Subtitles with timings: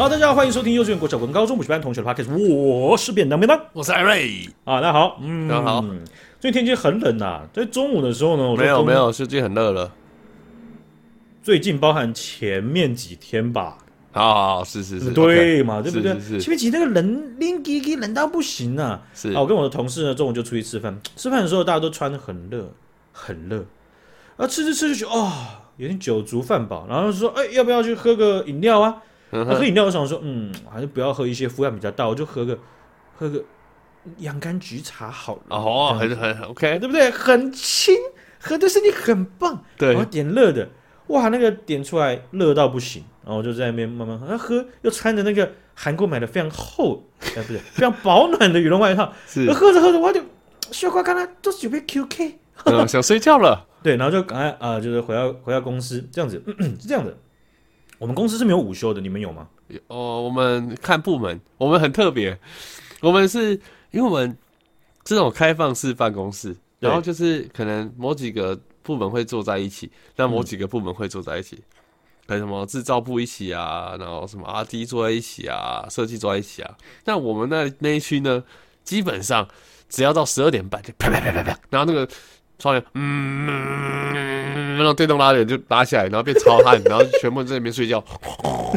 [0.00, 4.48] 好，大家好，欢迎收听幼稚园、国小、文高中补习班同学的 podcast，我是便当便当，我是艾瑞。
[4.64, 5.84] 啊，大家好，嗯，大家好。
[6.40, 9.92] 最近天气很冷呐、啊，在中午的时候呢，没有没有，最近很热了。
[11.42, 13.76] 最近包含前面几天吧，
[14.12, 16.14] 好好好，是是是，对嘛，对不对？
[16.14, 19.02] 是是是，前面几天那个冷，冷滴滴冷到不行啊。
[19.12, 22.72] 是，啊，我跟我的同事呢，中午就出去吃饭，吃饭的时候大家都穿的很热，
[23.12, 23.66] 很热，
[24.38, 25.30] 啊，吃吃吃就觉得哦，
[25.76, 29.02] 有点酒足饭饱，然后就说，哎，要不要去喝个饮料啊？
[29.32, 32.58] 嗯、喝饮料我想说，嗯，还是不要喝一些负担比较大，我就喝个
[33.16, 33.42] 喝个
[34.18, 35.42] 洋甘菊茶好了。
[35.48, 37.10] 哦，很很 OK，对不对？
[37.10, 37.94] 很轻，
[38.40, 39.64] 喝对身体很棒。
[39.76, 40.68] 对，然后点热的，
[41.08, 47.04] 哇，那个点出来热到不行，然后我就在那边慢慢喝，喝又穿着那个韩国买的非常厚，
[47.36, 49.12] 哎，不是，非常保暖的羽绒外套。
[49.26, 50.20] 是，喝着喝着我就
[50.72, 52.34] 小瓜刚才都准备 QK，、
[52.64, 53.66] 嗯、想睡觉了。
[53.82, 57.16] 对，然后就赶快啊、呃，就是回到回到公司这样子， 是这样的。
[58.00, 59.46] 我们公司是没有午休的，你们有吗？
[59.88, 62.36] 哦，我们看部门，我们很特别，
[63.02, 63.50] 我们是
[63.90, 64.34] 因为我们
[65.04, 71.62] 这种开放式办公室，然后就是可能某几个部门会坐在一起，那某几个部门会坐在一起，
[72.26, 76.74] 还、嗯、什么制造部一起啊，然后什么 RD 坐在一起啊，设计坐在一起啊。
[77.04, 78.42] 那我们那那一区呢，
[78.82, 79.46] 基本上
[79.90, 82.10] 只要到十二点半就啪啪啪啪啪，然后那个。
[82.60, 88.04] 窗帘，嗯，那种电动拉链就拉起来，然后变超汗，然后全部在里面睡觉。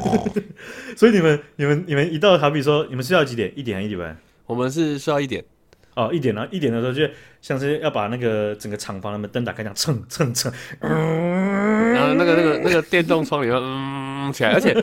[0.97, 3.51] 所以你们、你们、你们一到，好比说，你们睡到几点？
[3.55, 4.17] 一点还一点半？
[4.45, 5.43] 我们是睡到一点。
[5.95, 6.47] 哦，一点呢？
[6.49, 7.07] 一点的时候，就
[7.39, 10.51] 像是要把那个整个厂房的灯打开，这样蹭蹭蹭。
[10.79, 14.75] 然后那个、那个、那个电动窗帘，嗯，起来，而且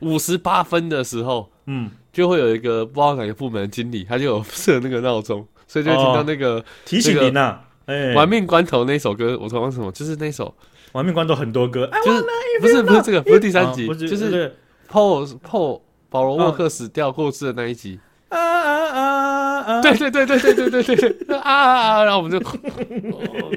[0.00, 7.60] 五十八分的时候，嗯，就会有一个不知道哪个部门的经理，他就有设那个闹钟，所以就会听到那个、哦、提醒您呐。
[7.86, 9.90] 哎，玩命关头那首歌，我说玩什么？
[9.92, 10.54] 就是那首
[10.92, 12.24] 玩命关头很多歌，就是
[12.60, 14.54] 不是不是这个，不是第三集，就是
[14.90, 15.80] Paul Paul
[16.10, 18.00] 保罗沃克死掉过世的那一集。
[18.28, 19.82] 啊啊啊啊！
[19.82, 22.04] 对对对对对对对对啊啊啊！
[22.04, 22.38] 然后我们就，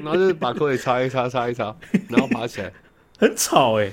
[0.02, 1.74] 然后就把口水擦一擦擦一擦，
[2.08, 2.72] 然后爬起来，
[3.18, 3.90] 很吵哎。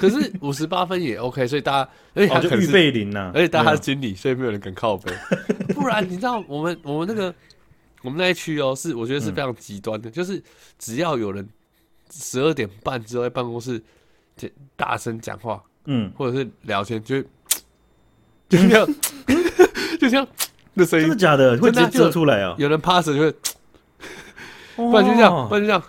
[0.00, 5.12] 可是五十八分也 OK，所以大家而且他就预备铃呐，而且大家是经理，所以没有人敢靠背。
[5.72, 7.32] 不然你知道我们我们那个。
[8.02, 10.42] 我们那一区哦，是我觉得是非常极端的，嗯、就是
[10.78, 11.46] 只要有人
[12.10, 13.82] 十二点半之后在办公室
[14.74, 17.20] 大声讲话，嗯，或者是聊天，就
[18.48, 18.86] 就这样，
[20.00, 20.26] 就这样
[20.74, 21.58] 的声音，真的假的？
[21.58, 22.54] 会直接遮出来啊？
[22.56, 23.34] 有人趴着就会，
[24.76, 25.82] 不然就这样，不然就这样，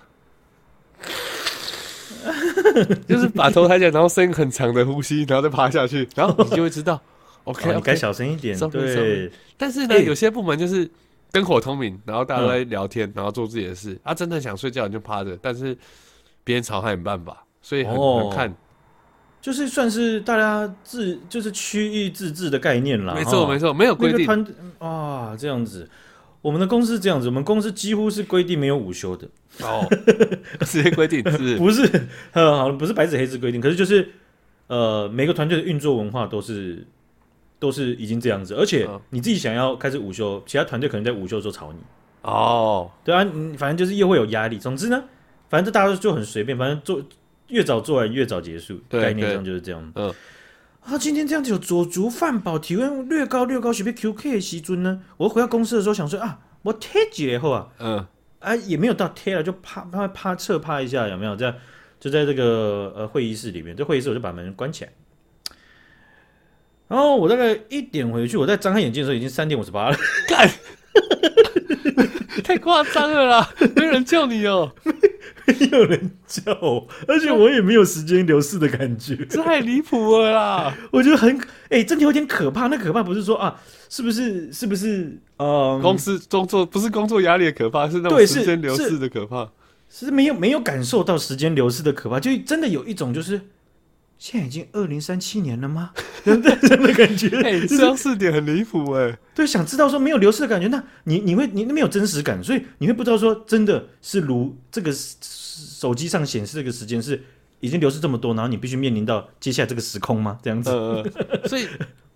[3.07, 7.01] 就是把头抬起来，然后声音很长的呼吸，然后再趴下去，然后你就会知道，
[7.45, 9.31] OK，你该小声一点，对。
[9.57, 10.91] 但是呢，有些部门就是。
[11.31, 13.97] 灯火通明，然后大家都在聊天，嗯、然后做自己的事。
[14.03, 15.77] 啊，真的想睡觉你就趴着，但是
[16.43, 18.53] 别人吵他也没办法，所以很、哦、很看，
[19.41, 23.13] 就是算是大家自就是区域自治的概念啦。
[23.13, 25.89] 没错没错，没有规定啊、那个哦，这样子。
[26.41, 29.27] 我们的公司是这样子，我们公司几乎是规定没有午休的
[29.61, 29.87] 哦，
[30.65, 31.89] 直接规定是 不是？
[32.33, 34.11] 呃，好，不是白纸黑字规定，可是就是
[34.67, 36.85] 呃，每个团队的运作文化都是。
[37.61, 41.77] 都是已经这样子，而且你自己想要开始午休，其他团队可能在午休的时候吵你。
[42.23, 44.57] 哦，对啊，你反正就是又会有压力。
[44.57, 45.03] 总之呢，
[45.47, 46.99] 反正大家就很随便，反正做
[47.49, 49.91] 越早做完越早结束，概念上就是这样。
[49.93, 50.11] 嗯，
[50.81, 58.07] 啊，今天这样子有酒足饭饱，体温略高略高，随便 QK 的时尊呢，我回到公司的时候想说啊，我贴几后啊，嗯，
[58.39, 61.53] 啊也没有到贴了，就趴趴趴侧趴一下，有没有这样？
[61.99, 64.91] 就在这个呃会议室里面，这会议室我就把门关起来。
[66.91, 69.95] 然后我大概一点回去，我在张开眼睛的时候已经三点五十八了。
[70.27, 70.51] 干，
[72.43, 73.49] 太夸张了啦！
[73.77, 74.69] 没人叫你哦，
[75.45, 80.77] 没有人叫我，而且我也没有时间流逝的感觉，太离谱了啦！
[80.91, 81.39] 我觉得很
[81.69, 82.67] 哎，真的有点可怕。
[82.67, 84.51] 那可怕不是说啊，是不是？
[84.51, 85.17] 是不是？
[85.37, 89.49] 呃，公司工作不是工作压力的可怕，是那种时间流逝的可怕。
[89.89, 93.39] 是没有没有感受到时间流逝的可怕，就真的有一种就是。
[94.21, 95.89] 现在已经二零三七年了吗？
[96.23, 96.55] 真的
[96.93, 99.17] 感觉，哎、欸，这样四点很离谱哎。
[99.33, 107.19] 对，想知道说没有流逝的感觉，那你你会你那没有真实感，所以你会不知道说真的是如这个手机上显示这个时间是
[107.61, 110.37] 已经流逝这么多，然后你必须面临到接下来这个时空吗？
[110.43, 111.03] 这样子，呃、
[111.47, 111.67] 所以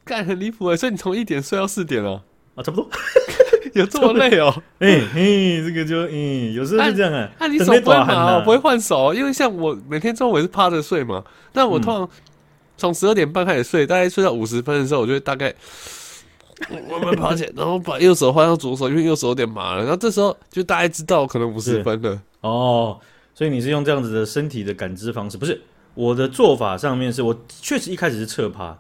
[0.04, 0.78] 干很离谱哎。
[0.78, 2.24] 所以你从一点睡到四点了
[2.54, 2.88] 啊，差不多。
[3.80, 4.54] 有这么累哦？
[4.80, 7.30] 哎嘿，这个就嗯，有时候是这样啊。
[7.38, 8.38] 那你手不会麻？
[8.38, 11.22] 我不会换手，因为像我每天中午也是趴着睡嘛。
[11.52, 12.10] 但我通常
[12.78, 15.54] 从十二点半开始睡，大概睡到五十分的时候，我就会大概
[16.90, 19.82] 慢慢爬起来，然后把右手换到左手，因为右手有点麻了。
[19.82, 22.22] 然后这时候就大概知道可能五十分了。
[22.40, 22.98] 哦，
[23.34, 25.38] 所以你是用这样子的身体的感知方式？
[25.38, 25.62] 不是，
[25.96, 28.78] 我的做法上面是我确实一开始是侧趴，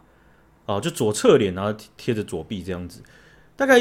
[0.67, 3.01] 哦，就左侧脸，然后贴着左臂这样子。
[3.57, 3.79] 大概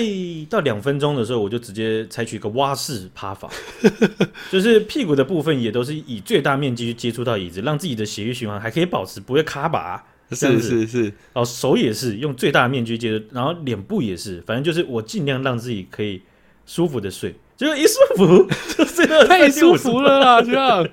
[0.49, 3.51] 到两分钟的时候，我就直接采取一个蛙式趴法，
[4.51, 10.05] 就是屁股的部分也都是以最大面积去接触到椅子，让自己的血液循环还可以保持不会卡拔。
[10.31, 16.21] 是是是，哦，手也是用最大的面积接触，然后脸部也是，反正就是我尽量让自己可以
[16.67, 20.89] 舒服的睡，结果一舒服 就睡到太舒服了啦，这样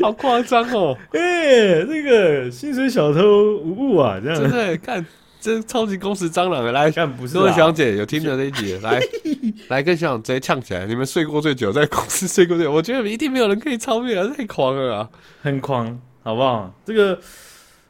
[0.00, 0.96] 好夸张哦！
[1.12, 5.04] 哎、欸，这个薪水小偷无误啊，这样真的看。
[5.40, 9.00] 这超级工时蟑螂的，来，看不是各位小姐有听着这一集，来
[9.68, 10.86] 来跟小长直接呛起来！
[10.86, 14.30] 你们睡过最久，在公司睡过最久，我觉得一定没有人可以超越啊！
[14.36, 15.08] 太狂了啊，
[15.42, 16.72] 很狂，好不好？
[16.84, 17.18] 这个，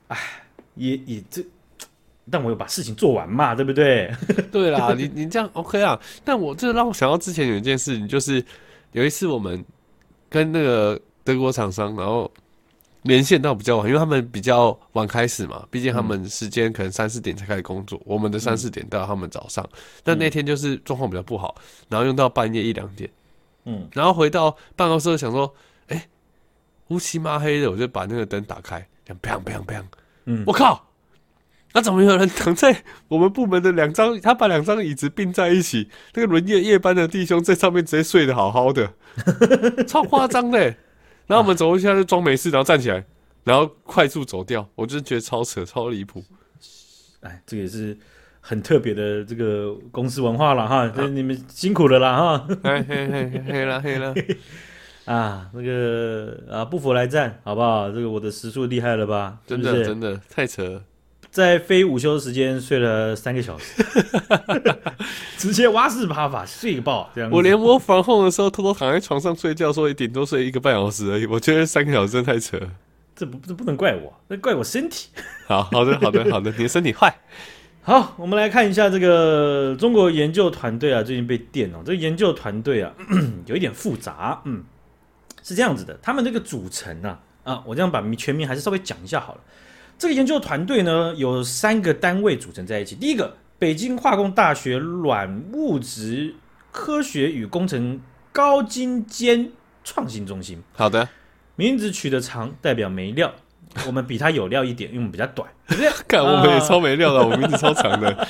[0.08, 0.16] 哎，
[0.76, 1.44] 也也这，
[2.30, 4.10] 但我有把事情做完嘛，对不对？
[4.52, 5.98] 对啦，你你这样 OK 啊？
[6.24, 8.44] 但我这让我想到之前有一件事情，就是
[8.92, 9.64] 有一次我们
[10.28, 12.30] 跟那个德国厂商，然后。
[13.02, 19.66] 连线到比较晚，因为他们比较晚开始嘛，毕竟他们时间可能三四点才开始工作，嗯、我们的三四点到他们早上。
[20.04, 21.54] 但那天就是状况比较不好，
[21.88, 23.08] 然后用到半夜一两点，
[23.64, 25.54] 嗯，然后回到办公室想说，
[25.88, 26.08] 哎、欸，
[26.88, 29.82] 乌漆嘛黑的，我就把那个灯打开，这样砰砰砰，
[30.26, 30.86] 嗯，我靠，
[31.72, 34.20] 那怎么有人躺在我们部门的两张？
[34.20, 38.92] 他把两张椅子并在一起，那个轮夜夜班的弟兄在上面直接睡得好好的，
[39.88, 40.74] 超夸张的。
[41.30, 43.04] 然后我们走过去，他就装没事，然后站起来，
[43.44, 44.68] 然后快速走掉。
[44.74, 46.24] 我就觉得超扯、超离谱。
[47.20, 47.96] 哎，这个也是
[48.40, 50.88] 很特别的这个公司文化了哈。
[50.88, 52.48] 啊、你们辛苦了啦哈。
[52.64, 54.12] 嘿嘿嘿，黑了黑了。
[55.06, 57.92] 啊，那个啊，不服来战，好不好？
[57.92, 59.38] 这个我的时速厉害了吧？
[59.46, 60.82] 真的真的太扯了。
[61.30, 63.82] 在非午休时间睡了三个小时，
[65.38, 67.30] 直接蛙式趴法睡个爆这样。
[67.30, 71.26] 我连我防控的时候偷偷躺在床上睡觉，说也顶多睡一个半小时而已。
[71.26, 72.58] 我觉得三个小时真的太扯，
[73.14, 75.08] 这不这不能怪我，那怪我身体。
[75.46, 77.14] 好 好的好的好的，你的身体坏。
[77.82, 81.78] 好，我们来看一下这个中国研究团队啊，最近被电哦。
[81.84, 82.92] 这个研究团队啊，
[83.46, 84.42] 有一点复杂。
[84.44, 84.64] 嗯，
[85.42, 89.40] 是这样子的，他们这个组成啊，啊，我这样把全名还是稍微讲一下好了。
[90.00, 92.94] 这个研究团队呢，有三个单位组成在一起。
[92.94, 96.34] 第一个，北京化工大学软物质
[96.72, 98.00] 科学与工程
[98.32, 99.50] 高精尖
[99.84, 100.58] 创新中心。
[100.72, 101.06] 好的，
[101.54, 103.30] 名字取得长，代表没料。
[103.86, 105.92] 我们比它有料一点，因为我们比较短， 对不对？
[106.08, 108.26] 看我们也超没料的，我们名字超长的。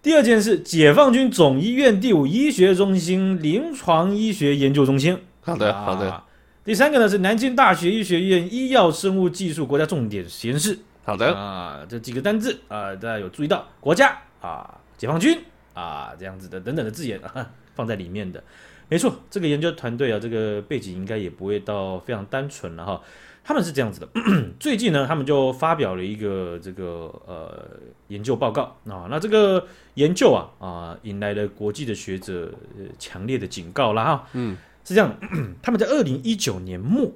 [0.00, 5.18] 第二件事，解放军总医院第五医学中心临床医学研究中心。
[5.42, 6.22] 好的，好的。
[6.62, 10.78] 第三个呢是南京大学医学院医药生物技术国家重点实验室。
[11.02, 15.38] 好的啊，这几个单字啊，大家有注意到国家啊、解放军
[15.72, 18.44] 啊这样子的等等的字眼啊 放在里面的，
[18.88, 23.00] 没错，这个研究团队啊，这个背景应该也不会到非常单纯了哈。
[23.42, 24.08] 他们是这样子的，
[24.60, 27.66] 最近呢，他们就发表了一个这个呃
[28.08, 32.52] 研究报告啊，那这个研究啊啊引来了国际的学者
[32.98, 34.58] 强烈的警告了哈，嗯。
[34.84, 35.18] 是这样，
[35.62, 37.12] 他们在二零一九年末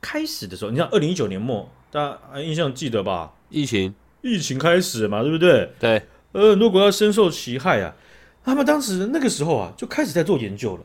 [0.00, 3.34] 开始的时候，你知道二零一九年末，大家印象记得吧？
[3.50, 5.70] 疫情，疫情开始嘛，对不对？
[5.78, 7.94] 对，呃，很多国家深受其害啊。
[8.42, 10.84] 他们当时那个时候啊，就开始在做研究了。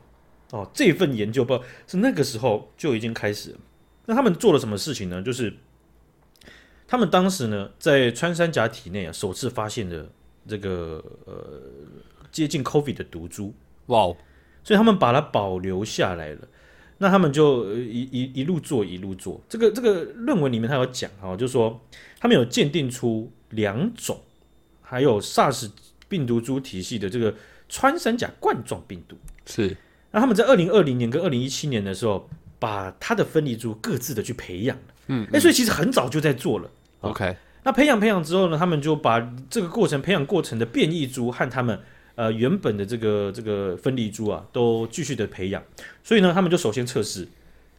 [0.50, 3.58] 哦，这份研究报是那个时候就已经开始了。
[4.04, 5.22] 那他们做了什么事情呢？
[5.22, 5.52] 就是
[6.86, 10.06] 他们当时呢，在穿山甲体内啊，首次发现了
[10.46, 11.62] 这个呃
[12.30, 13.52] 接近 COVID 的毒株。
[13.86, 14.16] 哇哦！
[14.66, 16.40] 所以他们把它保留下来了，
[16.98, 19.40] 那他们就一一一路做一路做。
[19.48, 21.80] 这个这个论文里面他有讲哈，就是说
[22.18, 24.20] 他们有鉴定出两种，
[24.82, 25.70] 还有 SARS
[26.08, 27.32] 病毒株体系的这个
[27.68, 29.16] 穿山甲冠状病毒。
[29.44, 29.76] 是，
[30.10, 34.94] 那他们在二零二零年跟二零一七年的时候，把它的分离株各自的去培养了。
[35.06, 36.68] 嗯，哎、欸，所以其实很早就在做了。
[37.02, 41.78] OK，那培养培养之后呢，他们就把这个过程培养过程的变异株和他们。
[42.16, 45.62] 呃，原本的这个这个分离株啊，都继续的培养，
[46.02, 47.28] 所以呢，他们就首先测试，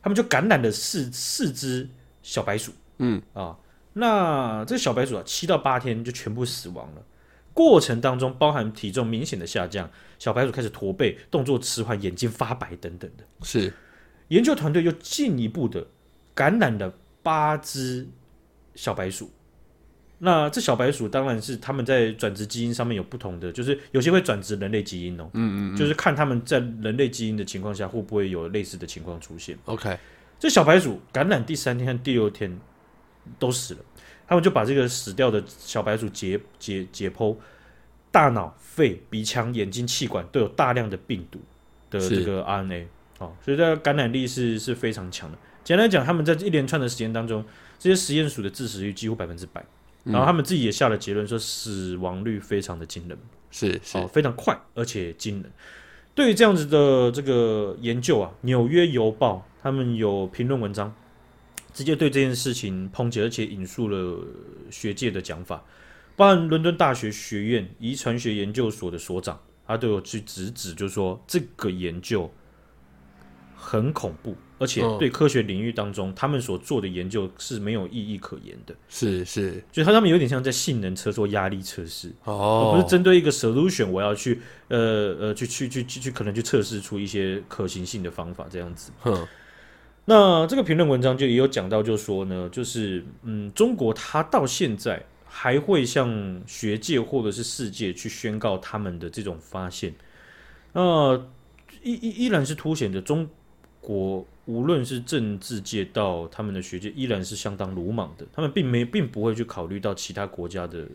[0.02, 1.90] 他们就感染了四四只
[2.22, 3.58] 小白鼠，嗯啊，
[3.94, 7.04] 那这小白鼠啊，七到八天就全部死亡了。
[7.52, 9.90] 过程当中包含体重明显的下降，
[10.20, 13.24] 小白鼠开始驼背、动作迟缓、眼睛发白等等的。
[13.42, 13.74] 是，
[14.28, 15.88] 研究团队又进一步的
[16.36, 18.08] 感染了八只
[18.76, 19.32] 小白鼠。
[20.20, 29.56] 那这小白鼠当然是他们在转殖基因上面有不同的，就是有些会转殖人类基因哦，嗯，嗯嗯，就是看他们在人类基因的情况下会不会有类似的情况出现。
[29.66, 29.96] OK，
[30.40, 32.60] 这小白鼠感染第三天和第六天
[33.38, 33.80] 都死了，
[34.28, 37.36] 他们就把这个死掉的小白鼠解解解剖，
[38.12, 41.40] 大脑、肺、鼻腔、眼睛、气管都有大量的病毒
[41.92, 42.86] 的这个 RNA，
[43.20, 45.38] 哦，所以这个感染力是是非常强的。
[45.64, 47.46] 简单讲，他们在一连串的时间当中，
[47.78, 49.64] 这些实验鼠的致死率几乎百分之百。
[50.08, 53.18] 然后他们自己也下了结论说，死亡率非常的惊人，
[53.52, 55.52] 是是、哦、非常快而且惊人。
[56.16, 60.94] 对于这样子的这个研究啊，《纽约邮报》他们有评论文章，
[61.74, 64.24] 直接对这件事情抨击，而且引述了
[64.72, 65.64] 学界的讲法，
[66.16, 72.32] 包含伦敦大学学院遗传学研究所的所长，他都有去直指，就是说这个研究
[73.58, 74.36] 很恐怖。
[74.60, 78.74] 而且对科学领域当中，他们所做的研究是没有意义可言的。
[78.90, 88.92] 是是，就他他们有点像在性能车做压力测试哦，而不是针对一个 solution，我要去呃呃去去去去去可能去测试出一些可行性的方法这样子。
[89.02, 89.28] 哼，
[90.06, 99.94] 那这个评论文章就也有讲到，就说呢，就是嗯，中国它到现在还会向学界或者是世界去宣告他们的这种发现，
[100.74, 101.16] 那
[101.84, 103.30] 依依依然是凸显着中
[103.88, 104.26] 国。
[104.48, 108.26] 无论是政治界到他们的学界，依然是相当鲁莽的。
[108.32, 110.88] 他们并没并不会去考虑到其他国家的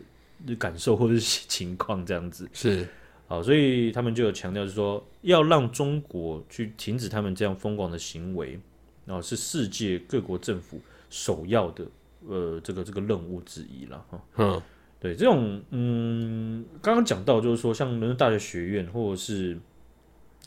[0.57, 2.49] 感受或者是情况这样子。
[2.51, 2.87] 是，
[3.27, 8.59] 好，所以他们就有强调，就是说要让中国去停止他们这样疯狂的行为，
[9.05, 10.81] 然后是世界各国政府
[11.11, 11.85] 首要的
[12.27, 14.19] 呃这个这个任务之一了哈。
[14.37, 14.59] 嗯，
[14.99, 19.59] 对，这种嗯，刚刚讲到就是说，像伦敦大学学院或者是。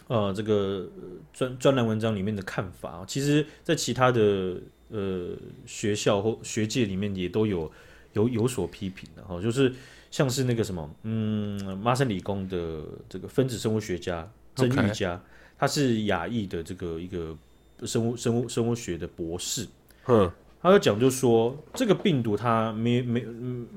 [0.08, 0.88] 呃，这个
[1.32, 5.36] 专专栏文章里面的看法，其实，在其他的呃
[5.66, 7.70] 学校或学界里面也都有
[8.12, 9.72] 有有所批评的哈，就是
[10.10, 15.20] 像是那个什么，嗯，麻省理工的这个分子生物学家曾玉佳，
[15.58, 17.36] 他是亚裔的这个一个
[17.84, 19.66] 生物生物生物学的博士，
[20.06, 20.30] 嗯。
[20.62, 23.25] 他就讲，就说这个病毒它没没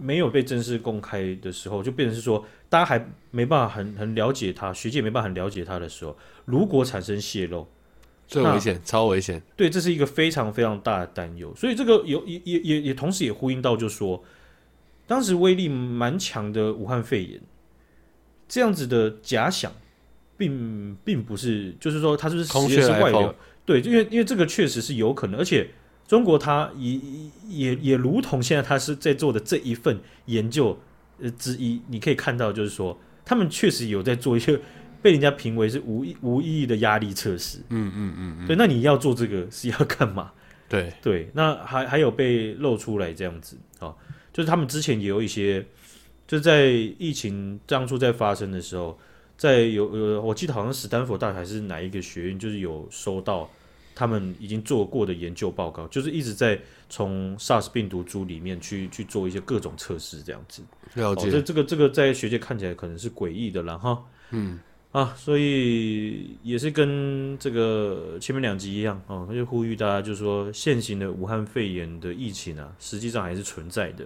[0.01, 7.67] 没有被正式公开的时候，就变成是说大家还没办法很很了解它，学界没办法很了解它的时候，如果产生泄漏，
[8.27, 9.39] 最危险，超危险。
[9.55, 11.53] 对，这是一个非常非常大的担忧。
[11.55, 14.24] 所以这个有也也也也同时也呼应到，就说
[15.05, 17.39] 当时威力蛮强的武汉肺炎
[18.48, 19.71] 这样子的假想，
[20.38, 23.36] 并并不是，就是说它是不是实验室外流？
[23.63, 25.69] 对，因为因为这个确实是有可能，而且。
[26.10, 27.00] 中国它也
[27.48, 30.75] 也也如同现在它是在做的这一份研究
[31.22, 34.60] 呃之一，你可以看到，就是说他们确实有在做一些
[35.04, 37.60] 被人家评为是无 无意义的压力测试。
[37.70, 38.48] 嗯嗯嗯嗯。
[38.48, 40.32] 对，那你要做这个是要干嘛？
[40.68, 43.94] 对 对，那还还有被露出来这样子啊，
[44.34, 45.63] 就是他们之前也有一些，
[46.25, 48.98] 就在疫情当初在发生的时候，
[49.38, 53.48] 在有有，我记得好像史丹佛大学还是哪一个学院，就是有收到。
[54.00, 60.63] 他们已经做过的研究报告，就是一直在从 SARS 病毒株里面去去做一些各种测试，这样子。
[60.94, 61.29] 了解。
[61.29, 64.01] 这、哦、这个这个在学界看起来可能是诡异的了哈。
[64.32, 64.58] 嗯
[64.94, 74.06] 啊，所以也是跟这个前面两集一样啊，他、哦、就呼吁大家，就是说现行的武汉肺炎的疫情啊，实际上还是存在的。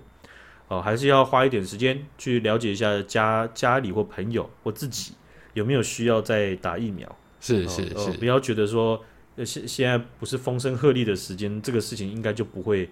[0.69, 5.13] 哦，还是要花一点时间去了解一下家家里或朋友或自己
[5.53, 7.15] 有没有需要再打疫苗。
[7.39, 8.99] 是是是、哦，不要觉得说。
[9.37, 12.89] 现现在不是风声鹤唳的时间，这个事情应该就不会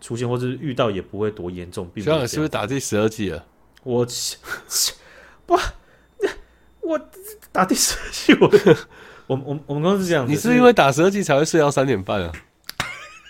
[0.00, 1.90] 出现，或者是遇到也不会多严重。
[1.96, 3.46] 小杨是不是打第十二季了？
[3.82, 4.06] 我
[5.46, 5.58] 不，
[6.80, 7.00] 我
[7.52, 8.50] 打第十二季，我
[9.26, 12.32] 我我我们公司是这样子，你是因为打十二季才会睡到三点半啊？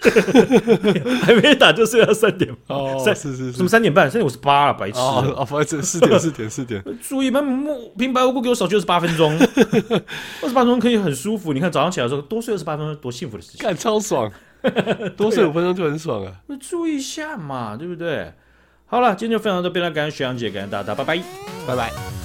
[1.22, 4.10] 还没打就睡到三点哦，三是是是，什么三点半？
[4.10, 6.82] 三点五十八了，白痴哦，不好意思，四点 四点四点。
[7.02, 7.66] 注意，们
[7.98, 9.32] 平白无故给我少睡二十八分钟，
[10.42, 11.52] 二十八分钟可以很舒服。
[11.52, 14.30] 你看早上起来的时候多睡二十八分钟，多幸福的事情，干超爽，
[15.16, 16.32] 多睡五分钟就很爽啊。
[16.46, 18.32] 那注意一下嘛，对不对？
[18.86, 21.22] 好了，今天就分享到这边了，感谢徐阳姐，感谢大家，拜拜，
[21.66, 22.23] 拜拜。